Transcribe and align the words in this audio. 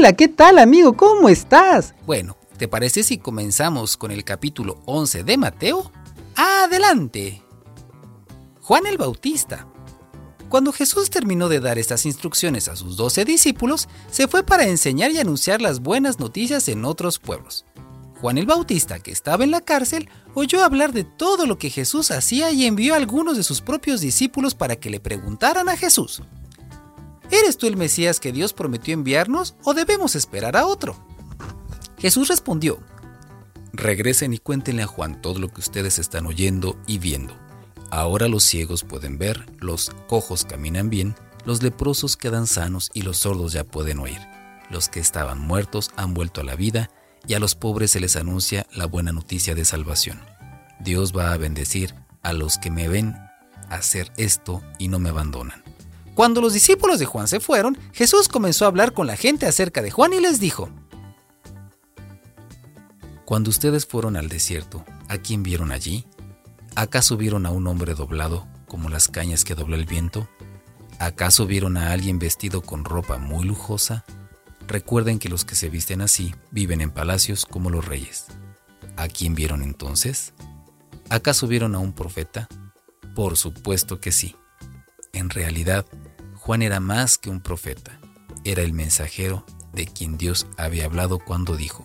Hola, 0.00 0.14
¿qué 0.14 0.28
tal 0.28 0.58
amigo? 0.58 0.96
¿Cómo 0.96 1.28
estás? 1.28 1.94
Bueno, 2.06 2.38
¿te 2.56 2.68
parece 2.68 3.02
si 3.02 3.18
comenzamos 3.18 3.98
con 3.98 4.10
el 4.10 4.24
capítulo 4.24 4.80
11 4.86 5.24
de 5.24 5.36
Mateo? 5.36 5.92
¡Adelante! 6.36 7.42
Juan 8.62 8.86
el 8.86 8.96
Bautista. 8.96 9.68
Cuando 10.48 10.72
Jesús 10.72 11.10
terminó 11.10 11.50
de 11.50 11.60
dar 11.60 11.78
estas 11.78 12.06
instrucciones 12.06 12.66
a 12.68 12.76
sus 12.76 12.96
doce 12.96 13.26
discípulos, 13.26 13.90
se 14.10 14.26
fue 14.26 14.42
para 14.42 14.66
enseñar 14.66 15.10
y 15.10 15.18
anunciar 15.18 15.60
las 15.60 15.80
buenas 15.80 16.18
noticias 16.18 16.66
en 16.68 16.86
otros 16.86 17.18
pueblos. 17.18 17.66
Juan 18.22 18.38
el 18.38 18.46
Bautista, 18.46 19.00
que 19.00 19.10
estaba 19.10 19.44
en 19.44 19.50
la 19.50 19.60
cárcel, 19.60 20.08
oyó 20.32 20.64
hablar 20.64 20.94
de 20.94 21.04
todo 21.04 21.44
lo 21.44 21.58
que 21.58 21.68
Jesús 21.68 22.10
hacía 22.10 22.50
y 22.52 22.64
envió 22.64 22.94
a 22.94 22.96
algunos 22.96 23.36
de 23.36 23.42
sus 23.42 23.60
propios 23.60 24.00
discípulos 24.00 24.54
para 24.54 24.76
que 24.76 24.88
le 24.88 24.98
preguntaran 24.98 25.68
a 25.68 25.76
Jesús, 25.76 26.22
¿Eres 27.30 27.56
tú 27.56 27.66
el 27.66 27.76
Mesías 27.76 28.18
que 28.18 28.32
Dios 28.32 28.52
prometió 28.52 28.92
enviarnos 28.92 29.54
o 29.64 29.74
debemos 29.74 30.16
esperar 30.16 30.56
a 30.56 30.66
otro? 30.66 30.96
Jesús 31.98 32.28
respondió, 32.28 32.80
Regresen 33.72 34.32
y 34.32 34.38
cuéntenle 34.38 34.82
a 34.82 34.86
Juan 34.86 35.22
todo 35.22 35.38
lo 35.38 35.48
que 35.48 35.60
ustedes 35.60 35.98
están 35.98 36.26
oyendo 36.26 36.76
y 36.86 36.98
viendo. 36.98 37.36
Ahora 37.90 38.28
los 38.28 38.42
ciegos 38.42 38.84
pueden 38.84 39.18
ver, 39.18 39.46
los 39.58 39.90
cojos 40.08 40.44
caminan 40.44 40.90
bien, 40.90 41.14
los 41.44 41.62
leprosos 41.62 42.16
quedan 42.16 42.46
sanos 42.46 42.90
y 42.94 43.02
los 43.02 43.18
sordos 43.18 43.52
ya 43.52 43.64
pueden 43.64 44.00
oír. 44.00 44.20
Los 44.70 44.88
que 44.88 45.00
estaban 45.00 45.38
muertos 45.38 45.90
han 45.96 46.14
vuelto 46.14 46.40
a 46.40 46.44
la 46.44 46.56
vida 46.56 46.90
y 47.26 47.34
a 47.34 47.38
los 47.38 47.54
pobres 47.54 47.92
se 47.92 48.00
les 48.00 48.16
anuncia 48.16 48.66
la 48.72 48.86
buena 48.86 49.12
noticia 49.12 49.54
de 49.54 49.64
salvación. 49.64 50.20
Dios 50.80 51.16
va 51.16 51.32
a 51.32 51.36
bendecir 51.36 51.94
a 52.22 52.32
los 52.32 52.58
que 52.58 52.70
me 52.70 52.88
ven 52.88 53.16
hacer 53.68 54.12
esto 54.16 54.62
y 54.78 54.88
no 54.88 54.98
me 54.98 55.10
abandonan. 55.10 55.62
Cuando 56.14 56.40
los 56.40 56.52
discípulos 56.52 56.98
de 56.98 57.06
Juan 57.06 57.28
se 57.28 57.40
fueron, 57.40 57.78
Jesús 57.92 58.28
comenzó 58.28 58.64
a 58.64 58.68
hablar 58.68 58.92
con 58.92 59.06
la 59.06 59.16
gente 59.16 59.46
acerca 59.46 59.82
de 59.82 59.90
Juan 59.90 60.12
y 60.12 60.20
les 60.20 60.40
dijo, 60.40 60.68
Cuando 63.24 63.50
ustedes 63.50 63.86
fueron 63.86 64.16
al 64.16 64.28
desierto, 64.28 64.84
¿a 65.08 65.18
quién 65.18 65.42
vieron 65.42 65.72
allí? 65.72 66.04
¿Acaso 66.74 67.16
vieron 67.16 67.46
a 67.46 67.50
un 67.50 67.66
hombre 67.66 67.94
doblado 67.94 68.46
como 68.66 68.88
las 68.88 69.08
cañas 69.08 69.44
que 69.44 69.54
dobla 69.54 69.76
el 69.76 69.86
viento? 69.86 70.28
¿Acaso 70.98 71.46
vieron 71.46 71.76
a 71.76 71.92
alguien 71.92 72.18
vestido 72.18 72.60
con 72.60 72.84
ropa 72.84 73.18
muy 73.18 73.44
lujosa? 73.44 74.04
Recuerden 74.66 75.18
que 75.18 75.28
los 75.28 75.44
que 75.44 75.54
se 75.54 75.68
visten 75.68 76.00
así 76.00 76.34
viven 76.50 76.80
en 76.80 76.90
palacios 76.90 77.46
como 77.46 77.70
los 77.70 77.86
reyes. 77.86 78.26
¿A 78.96 79.08
quién 79.08 79.34
vieron 79.34 79.62
entonces? 79.62 80.34
¿Acaso 81.08 81.46
vieron 81.46 81.74
a 81.74 81.78
un 81.78 81.92
profeta? 81.92 82.48
Por 83.16 83.36
supuesto 83.36 84.00
que 84.00 84.12
sí. 84.12 84.36
En 85.12 85.30
realidad, 85.30 85.86
Juan 86.40 86.62
era 86.62 86.80
más 86.80 87.18
que 87.18 87.28
un 87.28 87.40
profeta, 87.40 88.00
era 88.44 88.62
el 88.62 88.72
mensajero 88.72 89.44
de 89.74 89.84
quien 89.84 90.16
Dios 90.16 90.46
había 90.56 90.86
hablado 90.86 91.18
cuando 91.18 91.54
dijo, 91.54 91.84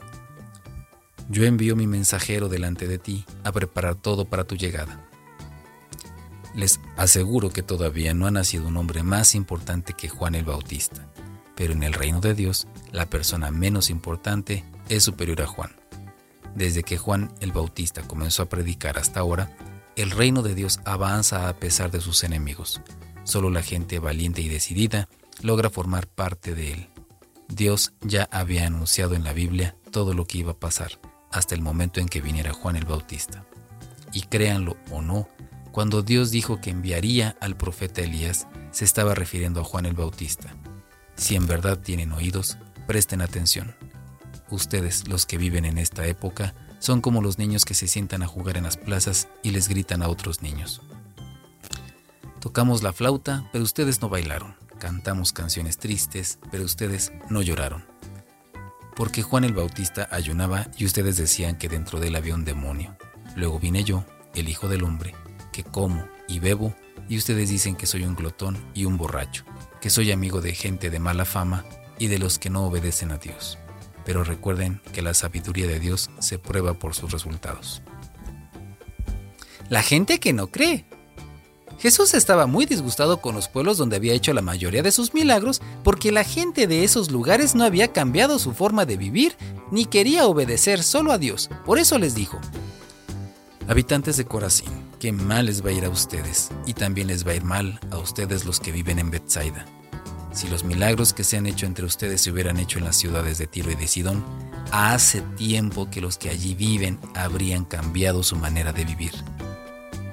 Yo 1.29 1.43
envío 1.43 1.75
mi 1.75 1.87
mensajero 1.87 2.47
delante 2.47 2.87
de 2.87 2.97
ti 2.97 3.25
a 3.43 3.51
preparar 3.51 3.95
todo 3.95 4.23
para 4.25 4.45
tu 4.45 4.55
llegada. 4.55 5.09
Les 6.55 6.79
aseguro 6.95 7.49
que 7.49 7.63
todavía 7.63 8.13
no 8.13 8.27
ha 8.27 8.31
nacido 8.31 8.69
un 8.69 8.77
hombre 8.77 9.03
más 9.03 9.35
importante 9.35 9.91
que 9.91 10.07
Juan 10.07 10.35
el 10.35 10.45
Bautista, 10.45 11.05
pero 11.53 11.73
en 11.73 11.83
el 11.83 11.91
reino 11.91 12.21
de 12.21 12.33
Dios 12.33 12.65
la 12.93 13.09
persona 13.09 13.51
menos 13.51 13.89
importante 13.89 14.63
es 14.87 15.03
superior 15.03 15.41
a 15.41 15.47
Juan. 15.47 15.75
Desde 16.55 16.83
que 16.83 16.97
Juan 16.97 17.33
el 17.41 17.51
Bautista 17.51 18.03
comenzó 18.03 18.43
a 18.43 18.49
predicar 18.49 18.97
hasta 18.97 19.19
ahora, 19.19 19.51
el 19.97 20.11
reino 20.11 20.43
de 20.43 20.55
Dios 20.55 20.79
avanza 20.85 21.49
a 21.49 21.57
pesar 21.57 21.91
de 21.91 21.99
sus 21.99 22.23
enemigos. 22.23 22.81
Solo 23.25 23.49
la 23.49 23.61
gente 23.61 23.99
valiente 23.99 24.41
y 24.41 24.47
decidida 24.47 25.09
logra 25.41 25.69
formar 25.69 26.07
parte 26.07 26.55
de 26.55 26.71
él. 26.71 26.89
Dios 27.49 27.93
ya 28.01 28.29
había 28.31 28.67
anunciado 28.67 29.15
en 29.15 29.23
la 29.23 29.33
Biblia 29.33 29.75
todo 29.91 30.13
lo 30.13 30.25
que 30.25 30.37
iba 30.37 30.53
a 30.53 30.59
pasar 30.59 30.99
hasta 31.31 31.53
el 31.53 31.61
momento 31.61 31.99
en 31.99 32.07
que 32.07 32.21
viniera 32.21 32.53
Juan 32.53 32.77
el 32.77 32.85
Bautista. 32.85 33.45
Y 34.13 34.21
créanlo 34.21 34.77
o 34.91 35.01
no, 35.01 35.27
cuando 35.71 36.01
Dios 36.01 36.31
dijo 36.31 36.61
que 36.61 36.69
enviaría 36.69 37.35
al 37.41 37.57
profeta 37.57 38.01
Elías, 38.01 38.47
se 38.71 38.85
estaba 38.85 39.15
refiriendo 39.15 39.59
a 39.59 39.65
Juan 39.65 39.85
el 39.85 39.95
Bautista. 39.95 40.55
Si 41.15 41.35
en 41.35 41.47
verdad 41.47 41.79
tienen 41.79 42.13
oídos, 42.13 42.57
presten 42.87 43.21
atención. 43.21 43.75
Ustedes, 44.49 45.07
los 45.09 45.25
que 45.25 45.37
viven 45.37 45.65
en 45.65 45.77
esta 45.77 46.05
época, 46.07 46.53
son 46.79 47.01
como 47.01 47.21
los 47.21 47.37
niños 47.37 47.65
que 47.65 47.73
se 47.73 47.87
sientan 47.87 48.23
a 48.23 48.27
jugar 48.27 48.55
en 48.55 48.63
las 48.63 48.77
plazas 48.77 49.27
y 49.43 49.51
les 49.51 49.67
gritan 49.67 50.03
a 50.03 50.07
otros 50.07 50.41
niños. 50.41 50.81
Tocamos 52.45 52.83
la 52.83 52.93
flauta, 52.93 53.49
pero 53.51 53.63
ustedes 53.63 54.03
no 54.03 54.07
bailaron. 54.07 54.55
Cantamos 54.77 55.33
canciones 55.33 55.79
tristes, 55.79 56.37
pero 56.51 56.63
ustedes 56.63 57.11
no 57.27 57.41
lloraron. 57.41 57.83
Porque 58.95 59.23
Juan 59.23 59.45
el 59.45 59.55
Bautista 59.55 60.07
ayunaba 60.11 60.67
y 60.77 60.85
ustedes 60.85 61.17
decían 61.17 61.57
que 61.57 61.69
dentro 61.69 61.99
de 61.99 62.09
él 62.09 62.15
había 62.15 62.35
un 62.35 62.45
demonio. 62.45 62.95
Luego 63.35 63.57
vine 63.59 63.83
yo, 63.83 64.05
el 64.35 64.47
Hijo 64.47 64.67
del 64.67 64.83
Hombre, 64.83 65.15
que 65.51 65.63
como 65.63 66.07
y 66.27 66.37
bebo, 66.37 66.75
y 67.09 67.17
ustedes 67.17 67.49
dicen 67.49 67.75
que 67.75 67.87
soy 67.87 68.03
un 68.03 68.15
glotón 68.15 68.63
y 68.75 68.85
un 68.85 68.95
borracho, 68.95 69.43
que 69.81 69.89
soy 69.89 70.11
amigo 70.11 70.39
de 70.39 70.53
gente 70.53 70.91
de 70.91 70.99
mala 70.99 71.25
fama 71.25 71.65
y 71.97 72.09
de 72.09 72.19
los 72.19 72.37
que 72.37 72.51
no 72.51 72.67
obedecen 72.67 73.11
a 73.11 73.17
Dios. 73.17 73.57
Pero 74.05 74.23
recuerden 74.23 74.81
que 74.93 75.01
la 75.01 75.15
sabiduría 75.15 75.65
de 75.65 75.79
Dios 75.79 76.11
se 76.19 76.37
prueba 76.37 76.75
por 76.75 76.93
sus 76.93 77.11
resultados. 77.11 77.81
La 79.67 79.81
gente 79.81 80.19
que 80.19 80.31
no 80.31 80.51
cree 80.51 80.85
Jesús 81.79 82.13
estaba 82.13 82.47
muy 82.47 82.65
disgustado 82.65 83.21
con 83.21 83.35
los 83.35 83.47
pueblos 83.47 83.77
donde 83.77 83.97
había 83.97 84.13
hecho 84.13 84.33
la 84.33 84.41
mayoría 84.41 84.81
de 84.81 84.91
sus 84.91 85.13
milagros 85.13 85.61
porque 85.83 86.11
la 86.11 86.23
gente 86.23 86.67
de 86.67 86.83
esos 86.83 87.11
lugares 87.11 87.53
no 87.53 87.63
había 87.63 87.91
cambiado 87.91 88.39
su 88.39 88.53
forma 88.53 88.85
de 88.85 88.97
vivir 88.97 89.35
ni 89.71 89.85
quería 89.85 90.25
obedecer 90.25 90.83
solo 90.83 91.11
a 91.11 91.17
Dios. 91.17 91.49
Por 91.65 91.77
eso 91.77 91.97
les 91.97 92.15
dijo, 92.15 92.39
Habitantes 93.67 94.17
de 94.17 94.25
Corazín, 94.25 94.69
qué 94.99 95.11
mal 95.11 95.47
les 95.47 95.65
va 95.65 95.69
a 95.69 95.73
ir 95.73 95.85
a 95.85 95.89
ustedes 95.89 96.49
y 96.65 96.73
también 96.73 97.07
les 97.07 97.25
va 97.25 97.31
a 97.31 97.35
ir 97.35 97.43
mal 97.43 97.79
a 97.91 97.97
ustedes 97.97 98.45
los 98.45 98.59
que 98.59 98.71
viven 98.71 98.99
en 98.99 99.11
Bethsaida. 99.11 99.65
Si 100.31 100.47
los 100.47 100.63
milagros 100.63 101.13
que 101.13 101.23
se 101.23 101.37
han 101.37 101.45
hecho 101.45 101.65
entre 101.65 101.85
ustedes 101.85 102.21
se 102.21 102.31
hubieran 102.31 102.59
hecho 102.59 102.77
en 102.77 102.85
las 102.85 102.97
ciudades 102.97 103.37
de 103.37 103.47
Tiro 103.47 103.71
y 103.71 103.75
de 103.75 103.87
Sidón, 103.87 104.23
hace 104.71 105.21
tiempo 105.37 105.89
que 105.89 106.01
los 106.01 106.17
que 106.17 106.29
allí 106.29 106.55
viven 106.55 106.99
habrían 107.15 107.63
cambiado 107.63 108.21
su 108.21 108.35
manera 108.35 108.73
de 108.73 108.85
vivir 108.85 109.13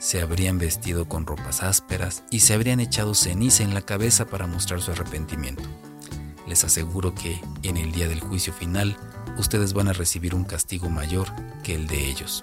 se 0.02 0.20
habrían 0.20 0.58
vestido 0.58 1.08
con 1.08 1.26
ropas 1.26 1.62
ásperas 1.62 2.24
y 2.28 2.40
se 2.40 2.54
habrían 2.54 2.80
echado 2.80 3.14
ceniza 3.14 3.62
en 3.62 3.72
la 3.72 3.82
cabeza 3.82 4.26
para 4.26 4.48
mostrar 4.48 4.82
su 4.82 4.90
arrepentimiento. 4.90 5.62
Les 6.48 6.64
aseguro 6.64 7.14
que 7.14 7.40
en 7.62 7.76
el 7.76 7.92
día 7.92 8.08
del 8.08 8.18
juicio 8.18 8.52
final 8.52 8.96
ustedes 9.38 9.74
van 9.74 9.86
a 9.86 9.92
recibir 9.92 10.34
un 10.34 10.42
castigo 10.42 10.90
mayor 10.90 11.28
que 11.62 11.76
el 11.76 11.86
de 11.86 12.04
ellos. 12.08 12.42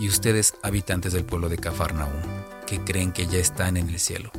Y 0.00 0.08
ustedes, 0.08 0.54
habitantes 0.64 1.12
del 1.12 1.24
pueblo 1.24 1.48
de 1.48 1.58
Cafarnaúm, 1.58 2.10
que 2.66 2.82
creen 2.82 3.12
que 3.12 3.28
ya 3.28 3.38
están 3.38 3.76
en 3.76 3.88
el 3.88 4.00
cielo, 4.00 4.32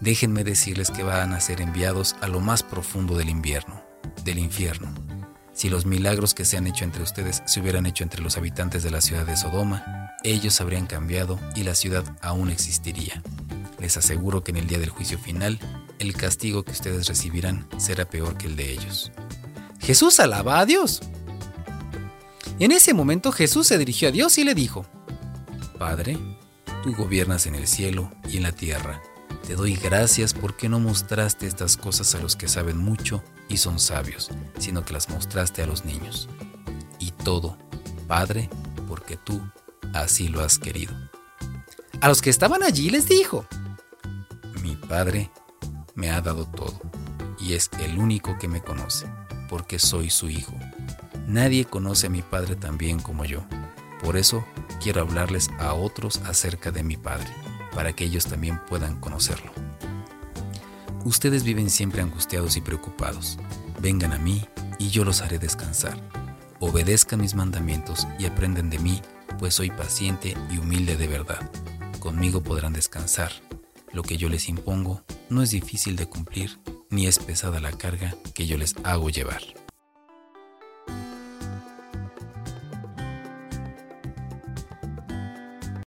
déjenme 0.00 0.42
decirles 0.42 0.90
que 0.90 1.04
van 1.04 1.34
a 1.34 1.40
ser 1.40 1.60
enviados 1.60 2.16
a 2.20 2.26
lo 2.26 2.40
más 2.40 2.64
profundo 2.64 3.16
del 3.16 3.28
invierno, 3.28 3.80
del 4.24 4.40
infierno. 4.40 4.92
Si 5.58 5.68
los 5.68 5.86
milagros 5.86 6.34
que 6.34 6.44
se 6.44 6.56
han 6.56 6.68
hecho 6.68 6.84
entre 6.84 7.02
ustedes 7.02 7.42
se 7.44 7.58
hubieran 7.58 7.84
hecho 7.84 8.04
entre 8.04 8.22
los 8.22 8.36
habitantes 8.36 8.84
de 8.84 8.92
la 8.92 9.00
ciudad 9.00 9.26
de 9.26 9.36
Sodoma, 9.36 10.14
ellos 10.22 10.60
habrían 10.60 10.86
cambiado 10.86 11.36
y 11.56 11.64
la 11.64 11.74
ciudad 11.74 12.04
aún 12.22 12.48
existiría. 12.48 13.24
Les 13.80 13.96
aseguro 13.96 14.44
que 14.44 14.52
en 14.52 14.58
el 14.58 14.68
día 14.68 14.78
del 14.78 14.90
juicio 14.90 15.18
final, 15.18 15.58
el 15.98 16.14
castigo 16.14 16.62
que 16.62 16.70
ustedes 16.70 17.08
recibirán 17.08 17.66
será 17.76 18.04
peor 18.04 18.38
que 18.38 18.46
el 18.46 18.54
de 18.54 18.70
ellos. 18.70 19.10
Jesús 19.80 20.20
alaba 20.20 20.60
a 20.60 20.64
Dios. 20.64 21.00
En 22.60 22.70
ese 22.70 22.94
momento 22.94 23.32
Jesús 23.32 23.66
se 23.66 23.78
dirigió 23.78 24.10
a 24.10 24.12
Dios 24.12 24.38
y 24.38 24.44
le 24.44 24.54
dijo, 24.54 24.86
Padre, 25.76 26.18
tú 26.84 26.94
gobiernas 26.94 27.46
en 27.46 27.56
el 27.56 27.66
cielo 27.66 28.12
y 28.28 28.36
en 28.36 28.44
la 28.44 28.52
tierra. 28.52 29.02
Te 29.46 29.54
doy 29.54 29.74
gracias 29.74 30.34
porque 30.34 30.68
no 30.68 30.78
mostraste 30.80 31.46
estas 31.46 31.76
cosas 31.76 32.14
a 32.14 32.18
los 32.18 32.36
que 32.36 32.48
saben 32.48 32.78
mucho 32.78 33.22
y 33.48 33.56
son 33.56 33.78
sabios, 33.78 34.30
sino 34.58 34.84
que 34.84 34.92
las 34.92 35.08
mostraste 35.08 35.62
a 35.62 35.66
los 35.66 35.84
niños. 35.84 36.28
Y 36.98 37.12
todo, 37.12 37.56
Padre, 38.06 38.50
porque 38.86 39.16
tú 39.16 39.40
así 39.94 40.28
lo 40.28 40.42
has 40.42 40.58
querido. 40.58 40.94
A 42.00 42.08
los 42.08 42.22
que 42.22 42.30
estaban 42.30 42.62
allí 42.62 42.90
les 42.90 43.08
dijo, 43.08 43.46
Mi 44.62 44.76
Padre 44.76 45.30
me 45.94 46.10
ha 46.10 46.20
dado 46.20 46.46
todo, 46.46 46.80
y 47.40 47.54
es 47.54 47.70
el 47.80 47.98
único 47.98 48.38
que 48.38 48.48
me 48.48 48.62
conoce, 48.62 49.06
porque 49.48 49.78
soy 49.78 50.10
su 50.10 50.30
Hijo. 50.30 50.54
Nadie 51.26 51.64
conoce 51.64 52.06
a 52.06 52.10
mi 52.10 52.22
Padre 52.22 52.56
tan 52.56 52.78
bien 52.78 53.00
como 53.00 53.24
yo. 53.24 53.44
Por 54.02 54.16
eso 54.16 54.44
quiero 54.80 55.00
hablarles 55.00 55.50
a 55.58 55.74
otros 55.74 56.18
acerca 56.24 56.70
de 56.70 56.82
mi 56.82 56.96
Padre, 56.96 57.28
para 57.74 57.92
que 57.92 58.04
ellos 58.04 58.26
también 58.26 58.60
puedan 58.68 59.00
conocerlo. 59.00 59.52
Ustedes 61.04 61.44
viven 61.44 61.70
siempre 61.70 62.02
angustiados 62.02 62.56
y 62.56 62.60
preocupados. 62.60 63.38
Vengan 63.80 64.12
a 64.12 64.18
mí 64.18 64.44
y 64.78 64.90
yo 64.90 65.04
los 65.04 65.22
haré 65.22 65.38
descansar. 65.38 66.00
Obedezcan 66.60 67.20
mis 67.20 67.34
mandamientos 67.34 68.06
y 68.18 68.26
aprenden 68.26 68.68
de 68.68 68.78
mí 68.78 69.00
pues 69.38 69.54
soy 69.54 69.70
paciente 69.70 70.36
y 70.50 70.58
humilde 70.58 70.96
de 70.96 71.06
verdad. 71.06 71.50
Conmigo 72.00 72.42
podrán 72.42 72.72
descansar. 72.72 73.30
Lo 73.92 74.02
que 74.02 74.16
yo 74.16 74.28
les 74.28 74.48
impongo 74.48 75.02
no 75.30 75.42
es 75.42 75.50
difícil 75.50 75.96
de 75.96 76.06
cumplir 76.06 76.58
ni 76.90 77.06
es 77.06 77.18
pesada 77.18 77.60
la 77.60 77.72
carga 77.72 78.14
que 78.34 78.46
yo 78.46 78.58
les 78.58 78.74
hago 78.84 79.10
llevar. 79.10 79.42